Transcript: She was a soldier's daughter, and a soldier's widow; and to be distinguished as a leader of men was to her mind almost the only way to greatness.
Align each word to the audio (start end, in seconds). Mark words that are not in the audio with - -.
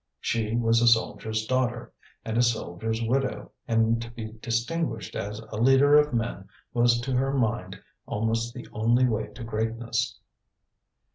She 0.19 0.55
was 0.55 0.81
a 0.81 0.87
soldier's 0.87 1.45
daughter, 1.45 1.93
and 2.25 2.35
a 2.35 2.41
soldier's 2.41 3.03
widow; 3.03 3.51
and 3.67 4.01
to 4.01 4.09
be 4.09 4.31
distinguished 4.41 5.15
as 5.15 5.39
a 5.41 5.57
leader 5.57 5.93
of 5.95 6.11
men 6.11 6.47
was 6.73 6.99
to 7.01 7.15
her 7.15 7.31
mind 7.31 7.79
almost 8.07 8.55
the 8.55 8.67
only 8.73 9.05
way 9.05 9.27
to 9.27 9.43
greatness. 9.43 10.19